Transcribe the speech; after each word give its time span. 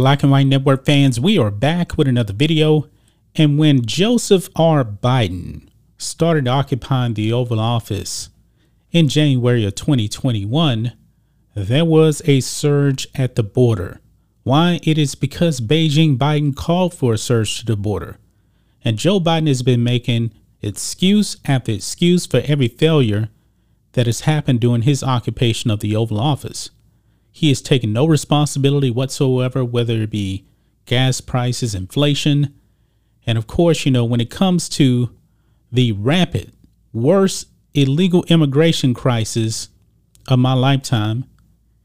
Black 0.00 0.22
and 0.22 0.32
White 0.32 0.46
Network 0.46 0.86
fans, 0.86 1.20
we 1.20 1.36
are 1.36 1.50
back 1.50 1.98
with 1.98 2.08
another 2.08 2.32
video. 2.32 2.88
And 3.34 3.58
when 3.58 3.84
Joseph 3.84 4.48
R. 4.56 4.82
Biden 4.82 5.68
started 5.98 6.48
occupying 6.48 7.12
the 7.12 7.34
Oval 7.34 7.60
Office 7.60 8.30
in 8.92 9.08
January 9.10 9.66
of 9.66 9.74
2021, 9.74 10.94
there 11.54 11.84
was 11.84 12.22
a 12.24 12.40
surge 12.40 13.08
at 13.14 13.34
the 13.34 13.42
border. 13.42 14.00
Why? 14.42 14.80
It 14.84 14.96
is 14.96 15.14
because 15.14 15.60
Beijing 15.60 16.16
Biden 16.16 16.56
called 16.56 16.94
for 16.94 17.12
a 17.12 17.18
surge 17.18 17.58
to 17.58 17.66
the 17.66 17.76
border. 17.76 18.16
And 18.82 18.96
Joe 18.96 19.20
Biden 19.20 19.48
has 19.48 19.62
been 19.62 19.84
making 19.84 20.32
excuse 20.62 21.36
after 21.44 21.72
excuse 21.72 22.24
for 22.24 22.40
every 22.46 22.68
failure 22.68 23.28
that 23.92 24.06
has 24.06 24.20
happened 24.20 24.60
during 24.60 24.80
his 24.80 25.04
occupation 25.04 25.70
of 25.70 25.80
the 25.80 25.94
Oval 25.94 26.18
Office. 26.18 26.70
He 27.32 27.48
has 27.48 27.62
taken 27.62 27.92
no 27.92 28.06
responsibility 28.06 28.90
whatsoever, 28.90 29.64
whether 29.64 30.02
it 30.02 30.10
be 30.10 30.46
gas 30.86 31.20
prices, 31.20 31.74
inflation. 31.74 32.54
And 33.26 33.38
of 33.38 33.46
course, 33.46 33.84
you 33.84 33.92
know, 33.92 34.04
when 34.04 34.20
it 34.20 34.30
comes 34.30 34.68
to 34.70 35.14
the 35.70 35.92
rapid, 35.92 36.52
worst 36.92 37.48
illegal 37.74 38.24
immigration 38.28 38.94
crisis 38.94 39.68
of 40.28 40.38
my 40.38 40.52
lifetime, 40.52 41.24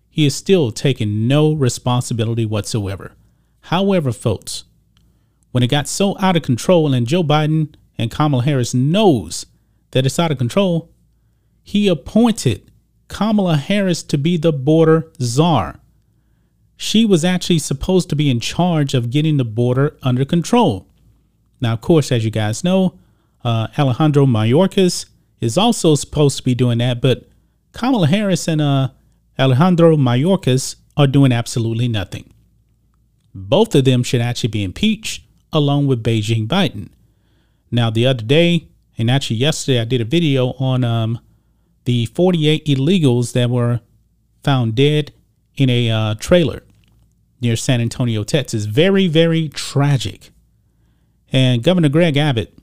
he 0.09 0.25
is 0.25 0.35
still 0.35 0.71
taking 0.71 1.27
no 1.27 1.53
responsibility 1.53 2.45
whatsoever. 2.45 3.11
However, 3.61 4.11
folks, 4.11 4.63
when 5.51 5.63
it 5.63 5.69
got 5.69 5.87
so 5.87 6.17
out 6.19 6.35
of 6.35 6.43
control 6.43 6.93
and 6.93 7.07
Joe 7.07 7.23
Biden 7.23 7.75
and 7.97 8.11
Kamala 8.11 8.43
Harris 8.43 8.73
knows 8.73 9.45
that 9.91 10.05
it's 10.05 10.19
out 10.19 10.31
of 10.31 10.37
control, 10.37 10.91
he 11.63 11.87
appointed 11.87 12.71
Kamala 13.07 13.57
Harris 13.57 14.03
to 14.03 14.17
be 14.17 14.37
the 14.37 14.51
border 14.51 15.11
czar. 15.21 15.79
She 16.77 17.05
was 17.05 17.23
actually 17.23 17.59
supposed 17.59 18.09
to 18.09 18.15
be 18.15 18.29
in 18.29 18.39
charge 18.39 18.93
of 18.93 19.09
getting 19.09 19.37
the 19.37 19.45
border 19.45 19.97
under 20.03 20.25
control. 20.25 20.87
Now, 21.61 21.73
of 21.73 21.81
course, 21.81 22.11
as 22.11 22.25
you 22.25 22.31
guys 22.31 22.63
know, 22.63 22.97
uh, 23.43 23.67
Alejandro 23.77 24.25
Mayorkas 24.25 25.05
is 25.39 25.57
also 25.57 25.95
supposed 25.95 26.37
to 26.37 26.43
be 26.43 26.55
doing 26.55 26.79
that, 26.79 27.01
but 27.01 27.29
Kamala 27.71 28.07
Harris 28.07 28.47
and 28.47 28.61
uh, 28.61 28.89
Alejandro 29.37 29.95
Mayorkas 29.95 30.75
are 30.97 31.07
doing 31.07 31.31
absolutely 31.31 31.87
nothing. 31.87 32.31
Both 33.33 33.75
of 33.75 33.85
them 33.85 34.03
should 34.03 34.21
actually 34.21 34.49
be 34.49 34.63
impeached 34.63 35.23
along 35.51 35.87
with 35.87 36.03
Beijing 36.03 36.47
Biden. 36.47 36.89
Now, 37.71 37.89
the 37.89 38.07
other 38.07 38.23
day, 38.23 38.67
and 38.97 39.11
actually 39.11 39.37
yesterday, 39.37 39.81
I 39.81 39.85
did 39.85 40.01
a 40.01 40.05
video 40.05 40.53
on 40.53 40.83
um, 40.83 41.19
the 41.85 42.07
48 42.07 42.65
illegals 42.65 43.33
that 43.33 43.49
were 43.49 43.79
found 44.43 44.75
dead 44.75 45.11
in 45.55 45.69
a 45.69 45.89
uh, 45.89 46.15
trailer 46.15 46.63
near 47.41 47.55
San 47.55 47.81
Antonio, 47.81 48.23
Texas. 48.23 48.65
Very, 48.65 49.07
very 49.07 49.49
tragic. 49.49 50.31
And 51.31 51.63
Governor 51.63 51.89
Greg 51.89 52.17
Abbott 52.17 52.57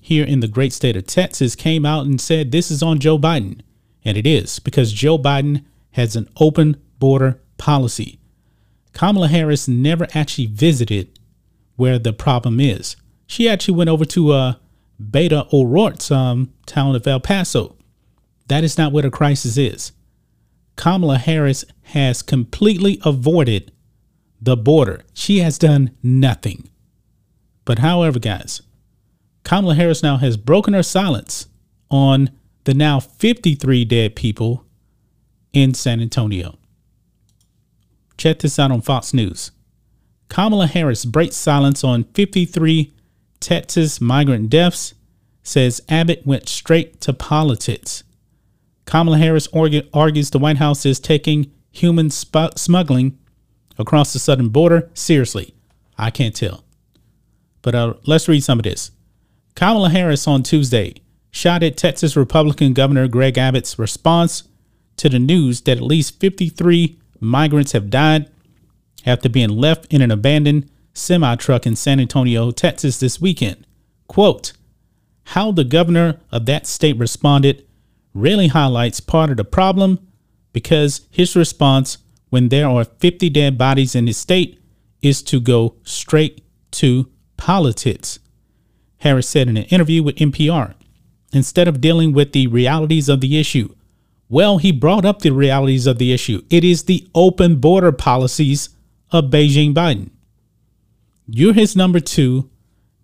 here 0.00 0.24
in 0.24 0.40
the 0.40 0.48
great 0.48 0.72
state 0.72 0.96
of 0.96 1.06
Texas 1.06 1.54
came 1.54 1.84
out 1.84 2.06
and 2.06 2.20
said 2.20 2.50
this 2.50 2.70
is 2.70 2.82
on 2.82 2.98
Joe 2.98 3.18
Biden. 3.18 3.60
And 4.04 4.16
it 4.16 4.26
is 4.26 4.58
because 4.58 4.92
Joe 4.92 5.18
Biden 5.18 5.64
has 5.92 6.14
an 6.14 6.28
open 6.36 6.76
border 6.98 7.40
policy. 7.58 8.18
Kamala 8.92 9.28
Harris 9.28 9.68
never 9.68 10.06
actually 10.14 10.46
visited 10.46 11.18
where 11.76 11.98
the 11.98 12.12
problem 12.12 12.60
is. 12.60 12.96
She 13.26 13.48
actually 13.48 13.74
went 13.74 13.90
over 13.90 14.04
to 14.06 14.32
uh, 14.32 14.54
Beto 15.02 15.52
O'Rourke's 15.52 16.10
um, 16.10 16.52
town 16.64 16.94
of 16.94 17.06
El 17.06 17.20
Paso 17.20 17.75
that 18.48 18.64
is 18.64 18.78
not 18.78 18.92
what 18.92 19.04
a 19.04 19.10
crisis 19.10 19.56
is. 19.56 19.92
Kamala 20.76 21.18
Harris 21.18 21.64
has 21.82 22.22
completely 22.22 23.00
avoided 23.04 23.72
the 24.40 24.56
border. 24.56 25.02
She 25.14 25.38
has 25.38 25.58
done 25.58 25.90
nothing. 26.02 26.68
But 27.64 27.80
however, 27.80 28.18
guys, 28.18 28.62
Kamala 29.44 29.74
Harris 29.74 30.02
now 30.02 30.18
has 30.18 30.36
broken 30.36 30.74
her 30.74 30.82
silence 30.82 31.46
on 31.90 32.30
the 32.64 32.74
now 32.74 33.00
53 33.00 33.84
dead 33.84 34.16
people 34.16 34.64
in 35.52 35.72
San 35.72 36.00
Antonio. 36.00 36.58
Check 38.18 38.40
this 38.40 38.58
out 38.58 38.70
on 38.70 38.80
Fox 38.80 39.14
News. 39.14 39.50
Kamala 40.28 40.66
Harris 40.66 41.04
breaks 41.04 41.36
silence 41.36 41.84
on 41.84 42.04
53 42.14 42.92
Texas 43.40 44.00
migrant 44.00 44.50
deaths, 44.50 44.94
says 45.42 45.80
Abbott 45.88 46.26
went 46.26 46.48
straight 46.48 47.00
to 47.02 47.12
politics. 47.12 48.02
Kamala 48.86 49.18
Harris 49.18 49.48
argues 49.52 50.30
the 50.30 50.38
White 50.38 50.56
House 50.56 50.86
is 50.86 50.98
taking 50.98 51.52
human 51.70 52.08
sp- 52.08 52.56
smuggling 52.56 53.18
across 53.78 54.12
the 54.12 54.18
southern 54.18 54.48
border 54.48 54.88
seriously. 54.94 55.54
I 55.98 56.10
can't 56.10 56.34
tell. 56.34 56.64
But 57.62 57.74
uh, 57.74 57.94
let's 58.06 58.28
read 58.28 58.44
some 58.44 58.58
of 58.58 58.62
this. 58.62 58.92
Kamala 59.54 59.90
Harris 59.90 60.26
on 60.26 60.42
Tuesday 60.42 60.94
shot 61.30 61.62
at 61.62 61.76
Texas 61.76 62.16
Republican 62.16 62.72
Governor 62.72 63.08
Greg 63.08 63.36
Abbott's 63.36 63.78
response 63.78 64.44
to 64.96 65.08
the 65.08 65.18
news 65.18 65.60
that 65.62 65.78
at 65.78 65.82
least 65.82 66.20
53 66.20 66.98
migrants 67.20 67.72
have 67.72 67.90
died 67.90 68.30
after 69.04 69.28
being 69.28 69.50
left 69.50 69.92
in 69.92 70.00
an 70.00 70.10
abandoned 70.10 70.70
semi 70.94 71.36
truck 71.36 71.66
in 71.66 71.76
San 71.76 72.00
Antonio, 72.00 72.50
Texas 72.50 72.98
this 72.98 73.20
weekend. 73.20 73.66
Quote, 74.06 74.52
how 75.30 75.50
the 75.50 75.64
governor 75.64 76.20
of 76.30 76.46
that 76.46 76.66
state 76.66 76.96
responded 76.96 77.66
really 78.16 78.48
highlights 78.48 79.00
part 79.00 79.30
of 79.30 79.36
the 79.36 79.44
problem 79.44 79.98
because 80.52 81.06
his 81.10 81.36
response 81.36 81.98
when 82.30 82.48
there 82.48 82.68
are 82.68 82.84
50 82.84 83.28
dead 83.30 83.58
bodies 83.58 83.94
in 83.94 84.06
his 84.06 84.16
state 84.16 84.60
is 85.02 85.22
to 85.22 85.40
go 85.40 85.76
straight 85.84 86.42
to 86.72 87.08
politics. 87.36 88.18
Harris 88.98 89.28
said 89.28 89.48
in 89.48 89.56
an 89.56 89.64
interview 89.64 90.02
with 90.02 90.16
NPR. 90.16 90.74
Instead 91.32 91.68
of 91.68 91.80
dealing 91.80 92.12
with 92.12 92.32
the 92.32 92.46
realities 92.46 93.08
of 93.08 93.20
the 93.20 93.38
issue, 93.38 93.74
well, 94.28 94.58
he 94.58 94.72
brought 94.72 95.04
up 95.04 95.20
the 95.20 95.30
realities 95.30 95.86
of 95.86 95.98
the 95.98 96.12
issue. 96.12 96.42
It 96.50 96.64
is 96.64 96.84
the 96.84 97.06
open 97.14 97.56
border 97.56 97.92
policies 97.92 98.70
of 99.12 99.26
Beijing 99.26 99.74
Biden. 99.74 100.10
You're 101.28 101.52
his 101.52 101.76
number 101.76 102.00
two. 102.00 102.48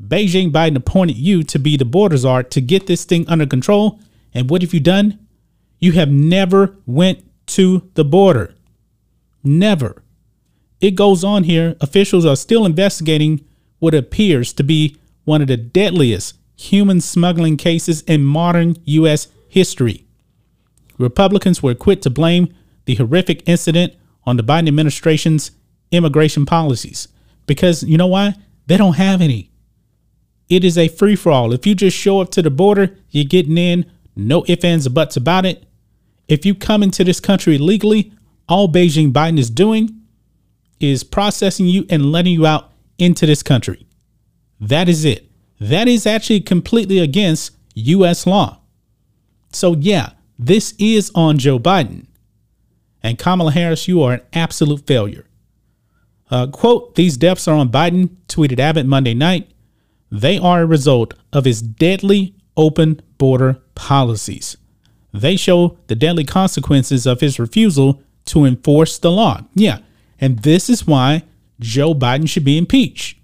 Beijing 0.02 0.50
Biden 0.50 0.76
appointed 0.76 1.16
you 1.16 1.42
to 1.44 1.58
be 1.58 1.76
the 1.76 1.84
border 1.84 2.16
czar 2.16 2.42
to 2.42 2.60
get 2.60 2.86
this 2.86 3.04
thing 3.04 3.28
under 3.28 3.46
control 3.46 4.00
and 4.34 4.48
what 4.50 4.62
have 4.62 4.74
you 4.74 4.80
done? 4.80 5.18
You 5.78 5.92
have 5.92 6.10
never 6.10 6.76
went 6.86 7.24
to 7.46 7.90
the 7.94 8.04
border. 8.04 8.54
Never. 9.42 10.02
It 10.80 10.92
goes 10.92 11.24
on 11.24 11.44
here. 11.44 11.76
Officials 11.80 12.24
are 12.24 12.36
still 12.36 12.64
investigating 12.64 13.44
what 13.78 13.94
appears 13.94 14.52
to 14.54 14.62
be 14.62 14.96
one 15.24 15.42
of 15.42 15.48
the 15.48 15.56
deadliest 15.56 16.36
human 16.56 17.00
smuggling 17.00 17.56
cases 17.56 18.02
in 18.02 18.24
modern 18.24 18.76
U.S. 18.84 19.28
history. 19.48 20.06
Republicans 20.98 21.62
were 21.62 21.74
quick 21.74 22.00
to 22.02 22.10
blame 22.10 22.54
the 22.84 22.94
horrific 22.96 23.42
incident 23.48 23.94
on 24.24 24.36
the 24.36 24.44
Biden 24.44 24.68
administration's 24.68 25.50
immigration 25.90 26.46
policies 26.46 27.08
because 27.46 27.82
you 27.82 27.96
know 27.96 28.06
why? 28.06 28.34
They 28.66 28.76
don't 28.76 28.94
have 28.94 29.20
any. 29.20 29.50
It 30.48 30.64
is 30.64 30.78
a 30.78 30.88
free 30.88 31.16
for 31.16 31.32
all. 31.32 31.52
If 31.52 31.66
you 31.66 31.74
just 31.74 31.96
show 31.96 32.20
up 32.20 32.30
to 32.32 32.42
the 32.42 32.50
border, 32.50 32.96
you're 33.10 33.24
getting 33.24 33.58
in 33.58 33.90
no 34.14 34.44
ifs, 34.46 34.64
ands, 34.64 34.86
or 34.86 34.90
buts 34.90 35.16
about 35.16 35.46
it. 35.46 35.64
If 36.28 36.46
you 36.46 36.54
come 36.54 36.82
into 36.82 37.04
this 37.04 37.20
country 37.20 37.58
legally, 37.58 38.12
all 38.48 38.68
Beijing 38.68 39.12
Biden 39.12 39.38
is 39.38 39.50
doing 39.50 40.00
is 40.80 41.04
processing 41.04 41.66
you 41.66 41.86
and 41.88 42.12
letting 42.12 42.32
you 42.32 42.46
out 42.46 42.72
into 42.98 43.26
this 43.26 43.42
country. 43.42 43.86
That 44.60 44.88
is 44.88 45.04
it. 45.04 45.30
That 45.60 45.88
is 45.88 46.06
actually 46.06 46.40
completely 46.40 46.98
against 46.98 47.52
U.S. 47.74 48.26
law. 48.26 48.60
So, 49.50 49.76
yeah, 49.78 50.10
this 50.38 50.74
is 50.78 51.10
on 51.14 51.38
Joe 51.38 51.58
Biden. 51.58 52.06
And 53.02 53.18
Kamala 53.18 53.52
Harris, 53.52 53.88
you 53.88 54.02
are 54.02 54.14
an 54.14 54.20
absolute 54.32 54.86
failure. 54.86 55.26
Uh, 56.30 56.46
quote, 56.46 56.94
these 56.94 57.16
deaths 57.16 57.46
are 57.46 57.56
on 57.56 57.68
Biden, 57.68 58.16
tweeted 58.28 58.58
Abbott 58.58 58.86
Monday 58.86 59.14
night. 59.14 59.50
They 60.10 60.38
are 60.38 60.62
a 60.62 60.66
result 60.66 61.14
of 61.32 61.44
his 61.44 61.62
deadly 61.62 62.34
open 62.56 63.00
border 63.18 63.60
policies. 63.74 64.56
They 65.12 65.36
show 65.36 65.78
the 65.88 65.94
deadly 65.94 66.24
consequences 66.24 67.06
of 67.06 67.20
his 67.20 67.38
refusal 67.38 68.02
to 68.26 68.44
enforce 68.44 68.98
the 68.98 69.10
law. 69.10 69.42
Yeah, 69.54 69.78
and 70.20 70.38
this 70.40 70.70
is 70.70 70.86
why 70.86 71.24
Joe 71.60 71.94
Biden 71.94 72.28
should 72.28 72.44
be 72.44 72.58
impeached. 72.58 73.18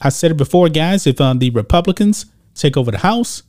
I 0.00 0.10
said 0.10 0.32
it 0.32 0.36
before, 0.36 0.68
guys. 0.68 1.06
If 1.06 1.20
um, 1.20 1.38
the 1.38 1.50
Republicans 1.50 2.26
take 2.54 2.76
over 2.76 2.90
the 2.90 2.98
House, 2.98 3.42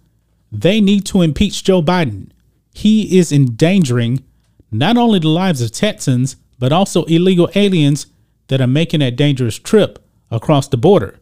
they 0.52 0.80
need 0.80 1.06
to 1.08 1.22
impeach 1.22 1.64
Joe 1.64 1.82
Biden. 1.82 2.30
He 2.74 3.18
is 3.18 3.32
endangering 3.32 4.24
not 4.72 4.98
only 4.98 5.20
the 5.20 5.30
lives 5.30 5.62
of 5.62 5.72
Texans, 5.72 6.36
but 6.60 6.72
also 6.72 7.04
illegal 7.06 7.50
aliens 7.56 8.08
that 8.48 8.62
are 8.62 8.68
making 8.68 9.02
that 9.02 9.16
dangerous 9.16 9.60
trip 9.60 10.00
across 10.32 10.68
the 10.68 10.78
border. 10.78 11.20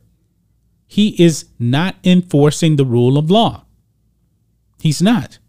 He 0.87 1.21
is 1.21 1.45
not 1.59 1.95
enforcing 2.03 2.75
the 2.75 2.85
rule 2.85 3.17
of 3.17 3.31
law. 3.31 3.65
He's 4.79 5.01
not. 5.01 5.39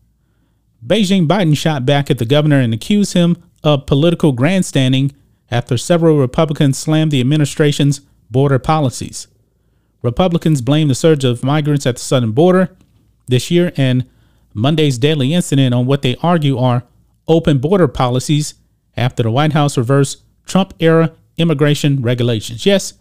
Beijing 0.84 1.26
Biden 1.26 1.56
shot 1.56 1.84
back 1.84 2.10
at 2.10 2.18
the 2.18 2.24
governor 2.24 2.60
and 2.60 2.72
accused 2.72 3.12
him 3.12 3.36
of 3.62 3.86
political 3.86 4.32
grandstanding, 4.32 5.12
after 5.50 5.76
several 5.76 6.18
Republicans 6.18 6.78
slammed 6.78 7.10
the 7.10 7.20
administration's 7.20 8.00
border 8.30 8.58
policies. 8.58 9.28
Republicans 10.02 10.60
blame 10.60 10.88
the 10.88 10.94
surge 10.94 11.24
of 11.24 11.44
migrants 11.44 11.86
at 11.86 11.96
the 11.96 12.02
southern 12.02 12.32
border 12.32 12.70
this 13.26 13.50
year 13.50 13.72
and 13.76 14.04
Monday's 14.54 14.98
deadly 14.98 15.34
incident 15.34 15.74
on 15.74 15.86
what 15.86 16.02
they 16.02 16.16
argue 16.22 16.58
are 16.58 16.84
open 17.28 17.58
border 17.58 17.88
policies 17.88 18.54
after 18.96 19.22
the 19.22 19.30
White 19.30 19.52
House 19.52 19.76
reversed 19.76 20.22
Trump 20.46 20.74
era 20.78 21.12
immigration 21.36 22.00
regulations. 22.02 22.64
Yes, 22.64 22.94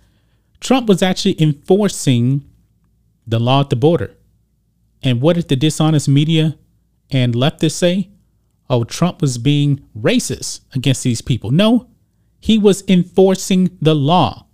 Trump 0.60 0.88
was 0.88 1.02
actually 1.02 1.42
enforcing 1.42 2.44
the 3.28 3.40
law 3.40 3.62
at 3.62 3.70
the 3.70 3.76
border. 3.76 4.16
And 5.04 5.22
what 5.22 5.36
did 5.36 5.50
the 5.50 5.56
dishonest 5.56 6.08
media 6.08 6.58
and 7.12 7.34
leftists 7.34 7.74
say? 7.74 8.10
Oh, 8.70 8.84
Trump 8.84 9.22
was 9.22 9.38
being 9.38 9.86
racist 9.98 10.62
against 10.74 11.04
these 11.04 11.22
people. 11.22 11.52
No, 11.52 11.90
he 12.40 12.58
was 12.58 12.84
enforcing 12.88 13.78
the 13.82 13.94
law. 13.94 14.46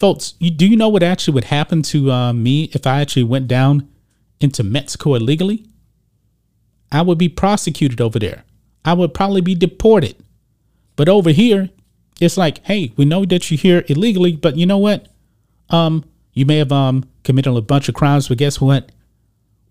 Folks, 0.00 0.34
you, 0.40 0.50
do 0.50 0.66
you 0.66 0.76
know 0.76 0.88
what 0.88 1.02
actually 1.02 1.34
would 1.34 1.44
happen 1.44 1.82
to 1.82 2.10
uh, 2.10 2.32
me 2.32 2.64
if 2.72 2.86
I 2.86 3.00
actually 3.00 3.22
went 3.22 3.46
down 3.46 3.88
into 4.40 4.64
Mexico 4.64 5.14
illegally? 5.14 5.66
I 6.90 7.02
would 7.02 7.18
be 7.18 7.28
prosecuted 7.28 8.00
over 8.00 8.18
there. 8.18 8.44
I 8.84 8.92
would 8.92 9.14
probably 9.14 9.40
be 9.40 9.54
deported. 9.54 10.16
But 10.96 11.08
over 11.08 11.30
here, 11.30 11.70
it's 12.20 12.36
like, 12.36 12.64
hey, 12.64 12.92
we 12.96 13.04
know 13.04 13.24
that 13.24 13.50
you're 13.50 13.58
here 13.58 13.84
illegally, 13.88 14.36
but 14.36 14.56
you 14.56 14.66
know 14.66 14.78
what? 14.78 15.08
Um, 15.70 16.04
you 16.32 16.46
may 16.46 16.58
have 16.58 16.72
um 16.72 17.04
committed 17.22 17.56
a 17.56 17.60
bunch 17.60 17.88
of 17.88 17.94
crimes, 17.94 18.28
but 18.28 18.38
guess 18.38 18.60
what? 18.60 18.92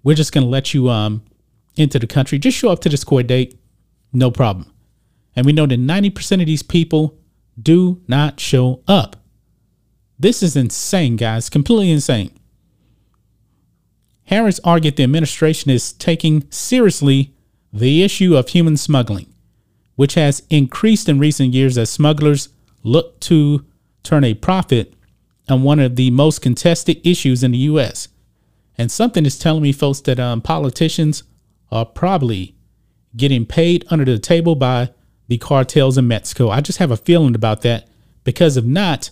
We're 0.04 0.16
just 0.16 0.32
gonna 0.32 0.48
let 0.48 0.74
you 0.74 0.90
um 0.90 1.24
into 1.76 2.00
the 2.00 2.08
country. 2.08 2.40
Just 2.40 2.58
show 2.58 2.70
up 2.70 2.80
to 2.82 2.90
this 2.90 3.04
court 3.04 3.28
date, 3.28 3.58
no 4.12 4.32
problem. 4.32 4.72
And 5.36 5.46
we 5.46 5.54
know 5.54 5.66
that 5.66 5.80
90% 5.80 6.42
of 6.42 6.46
these 6.46 6.62
people 6.62 7.18
do 7.60 8.02
not 8.08 8.40
show 8.40 8.84
up. 8.88 9.16
This 10.20 10.44
is 10.44 10.56
insane, 10.56 11.16
guys. 11.16 11.50
Completely 11.50 11.92
insane. 11.92 12.32
Harris 14.26 14.60
argued 14.64 14.96
the 14.96 15.04
administration 15.04 15.72
is 15.72 15.94
taking 15.94 16.50
seriously 16.50 17.34
the 17.72 18.04
issue 18.04 18.36
of 18.36 18.50
human 18.50 18.78
smuggling, 18.78 19.33
which 19.96 20.16
has 20.16 20.44
increased 20.50 21.08
in 21.08 21.20
recent 21.20 21.54
years 21.54 21.78
as 21.78 21.90
smugglers 21.90 22.50
look 22.84 23.20
to 23.22 23.66
turn 24.02 24.24
a 24.24 24.34
profit 24.34 24.94
on 25.50 25.64
one 25.64 25.80
of 25.80 25.96
the 25.96 26.12
most 26.12 26.42
contested 26.42 27.06
issues 27.06 27.44
in 27.44 27.52
the 27.52 27.58
U.S. 27.60 28.08
And 28.78 28.92
something 28.92 29.26
is 29.26 29.38
telling 29.38 29.64
me, 29.64 29.72
folks, 29.72 30.02
that 30.02 30.20
um, 30.20 30.42
politicians 30.42 31.24
are 31.72 31.86
probably 31.86 32.56
getting 33.16 33.46
paid 33.46 33.86
under 33.90 34.06
the 34.06 34.20
table 34.20 34.56
by 34.56 34.90
the 35.28 35.38
cartels 35.38 35.98
in 35.98 36.08
Mexico. 36.08 36.50
I 36.50 36.62
just 36.62 36.80
have 36.80 36.92
a 36.92 36.98
feeling 36.98 37.36
about 37.36 37.62
that 37.62 37.88
because 38.24 38.58
if 38.58 38.66
not, 38.66 39.12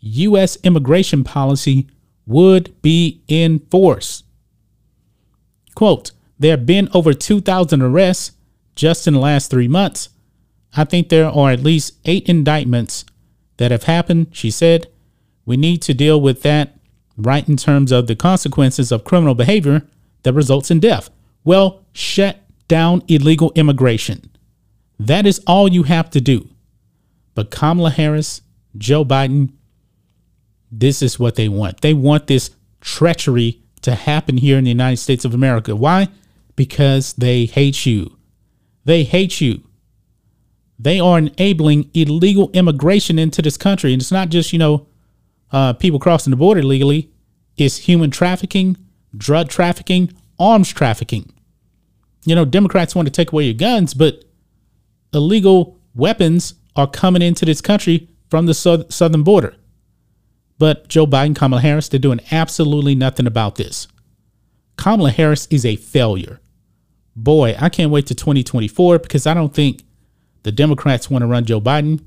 U.S. 0.00 0.56
immigration 0.62 1.24
policy 1.24 1.88
would 2.26 2.80
be 2.82 3.22
in 3.28 3.60
force. 3.70 4.24
Quote, 5.74 6.12
there 6.38 6.52
have 6.52 6.66
been 6.66 6.88
over 6.92 7.12
2,000 7.12 7.82
arrests 7.82 8.32
just 8.76 9.08
in 9.08 9.14
the 9.14 9.20
last 9.20 9.50
three 9.50 9.66
months. 9.66 10.10
I 10.76 10.84
think 10.84 11.08
there 11.08 11.28
are 11.28 11.50
at 11.50 11.62
least 11.62 11.94
eight 12.04 12.28
indictments 12.28 13.04
that 13.56 13.70
have 13.70 13.84
happened, 13.84 14.28
she 14.32 14.50
said. 14.50 14.86
We 15.44 15.56
need 15.56 15.82
to 15.82 15.94
deal 15.94 16.20
with 16.20 16.42
that 16.42 16.78
right 17.16 17.48
in 17.48 17.56
terms 17.56 17.90
of 17.90 18.06
the 18.06 18.14
consequences 18.14 18.92
of 18.92 19.04
criminal 19.04 19.34
behavior 19.34 19.82
that 20.22 20.34
results 20.34 20.70
in 20.70 20.80
death. 20.80 21.08
Well, 21.44 21.84
shut 21.92 22.40
down 22.68 23.02
illegal 23.08 23.52
immigration. 23.54 24.30
That 24.98 25.26
is 25.26 25.40
all 25.46 25.72
you 25.72 25.84
have 25.84 26.10
to 26.10 26.20
do. 26.20 26.48
But 27.34 27.50
Kamala 27.50 27.90
Harris, 27.90 28.42
Joe 28.76 29.04
Biden, 29.04 29.52
this 30.70 31.00
is 31.00 31.18
what 31.18 31.36
they 31.36 31.48
want. 31.48 31.80
They 31.80 31.94
want 31.94 32.26
this 32.26 32.50
treachery 32.80 33.62
to 33.82 33.94
happen 33.94 34.38
here 34.38 34.58
in 34.58 34.64
the 34.64 34.70
United 34.70 34.96
States 34.96 35.24
of 35.24 35.32
America. 35.32 35.76
Why? 35.76 36.08
Because 36.56 37.12
they 37.14 37.46
hate 37.46 37.86
you. 37.86 38.15
They 38.86 39.02
hate 39.02 39.40
you. 39.40 39.64
They 40.78 41.00
are 41.00 41.18
enabling 41.18 41.90
illegal 41.92 42.50
immigration 42.52 43.18
into 43.18 43.42
this 43.42 43.56
country. 43.56 43.92
And 43.92 44.00
it's 44.00 44.12
not 44.12 44.28
just, 44.28 44.52
you 44.52 44.60
know, 44.60 44.86
uh, 45.50 45.72
people 45.72 45.98
crossing 45.98 46.30
the 46.30 46.36
border 46.36 46.62
legally, 46.62 47.10
it's 47.56 47.78
human 47.78 48.10
trafficking, 48.12 48.76
drug 49.16 49.48
trafficking, 49.48 50.12
arms 50.38 50.72
trafficking. 50.72 51.32
You 52.24 52.36
know, 52.36 52.44
Democrats 52.44 52.94
want 52.94 53.06
to 53.06 53.12
take 53.12 53.32
away 53.32 53.44
your 53.44 53.54
guns, 53.54 53.92
but 53.92 54.24
illegal 55.12 55.78
weapons 55.94 56.54
are 56.76 56.86
coming 56.86 57.22
into 57.22 57.44
this 57.44 57.60
country 57.60 58.08
from 58.30 58.46
the 58.46 58.54
southern 58.54 59.22
border. 59.24 59.56
But 60.58 60.88
Joe 60.88 61.06
Biden, 61.06 61.34
Kamala 61.34 61.62
Harris, 61.62 61.88
they're 61.88 61.98
doing 61.98 62.20
absolutely 62.30 62.94
nothing 62.94 63.26
about 63.26 63.56
this. 63.56 63.88
Kamala 64.76 65.10
Harris 65.10 65.46
is 65.50 65.66
a 65.66 65.76
failure. 65.76 66.40
Boy, 67.16 67.56
I 67.58 67.70
can't 67.70 67.90
wait 67.90 68.06
to 68.08 68.14
2024 68.14 68.98
because 68.98 69.26
I 69.26 69.32
don't 69.32 69.54
think 69.54 69.82
the 70.42 70.52
Democrats 70.52 71.10
want 71.10 71.22
to 71.22 71.26
run 71.26 71.46
Joe 71.46 71.60
Biden. 71.60 72.04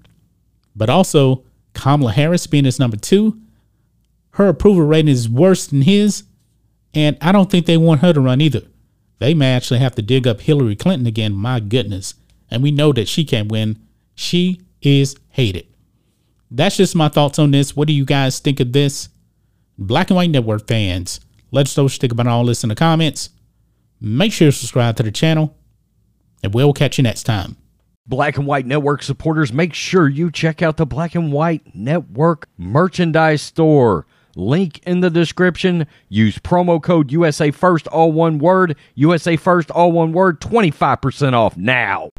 But 0.76 0.90
also, 0.90 1.44
Kamala 1.74 2.12
Harris 2.12 2.48
being 2.48 2.66
his 2.66 2.80
number 2.80 2.96
two, 2.96 3.40
her 4.32 4.48
approval 4.48 4.86
rating 4.86 5.10
is 5.10 5.28
worse 5.28 5.68
than 5.68 5.82
his. 5.82 6.24
And 6.94 7.18
I 7.22 7.32
don't 7.32 7.50
think 7.50 7.66
they 7.66 7.78
want 7.78 8.02
her 8.02 8.14
to 8.14 8.22
run 8.22 8.40
either. 8.40 8.62
They 9.18 9.34
may 9.34 9.54
actually 9.54 9.80
have 9.80 9.96
to 9.96 10.02
dig 10.02 10.28
up 10.28 10.42
Hillary 10.42 10.76
Clinton 10.76 11.08
again. 11.08 11.34
My 11.34 11.60
goodness. 11.60 12.14
And 12.50 12.64
we 12.64 12.72
know 12.72 12.94
that 12.94 13.08
she 13.08 13.26
can't 13.26 13.52
win. 13.52 13.78
She 14.16 14.62
is 14.82 15.16
hated. 15.30 15.68
That's 16.52 16.78
just 16.78 16.96
my 16.96 17.10
thoughts 17.10 17.38
on 17.38 17.52
this. 17.52 17.76
What 17.76 17.88
do 17.88 17.94
you 17.94 18.06
guys 18.06 18.40
think 18.40 18.60
of 18.60 18.74
this? 18.74 19.10
Black 19.78 20.10
and 20.10 20.18
White 20.18 20.32
Network 20.32 20.68
fans, 20.68 21.20
let 21.52 21.68
us 21.68 21.78
know 21.78 21.84
what 21.84 21.94
you 21.94 22.00
think 22.00 22.12
about 22.12 22.28
all 22.28 22.46
this 22.46 22.64
in 22.64 22.70
the 22.70 22.76
comments. 22.76 23.30
Make 24.02 24.32
sure 24.32 24.48
to 24.48 24.52
subscribe 24.52 24.96
to 24.98 25.04
the 25.04 25.12
channel, 25.12 25.56
and 26.44 26.54
we'll 26.54 26.74
catch 26.74 26.98
you 26.98 27.04
next 27.04 27.24
time. 27.24 27.58
Black 28.08 28.38
and 28.38 28.48
White 28.48 28.66
Network 28.66 29.04
supporters, 29.04 29.54
make 29.54 29.74
sure 29.74 30.08
you 30.08 30.32
check 30.32 30.62
out 30.62 30.78
the 30.78 30.86
Black 30.86 31.16
and 31.16 31.32
White 31.32 31.76
Network 31.76 32.48
merchandise 32.58 33.42
store. 33.42 34.08
Link 34.36 34.80
in 34.80 35.02
the 35.02 35.10
description. 35.10 35.86
Use 36.08 36.40
promo 36.40 36.82
code 36.82 37.12
USA 37.12 37.52
First, 37.52 37.88
all 37.88 38.12
one 38.12 38.40
word. 38.40 38.76
USA 38.96 39.36
First, 39.36 39.70
all 39.72 39.92
one 39.92 40.14
word. 40.14 40.40
25% 40.40 41.34
off 41.34 41.58
now. 41.58 42.10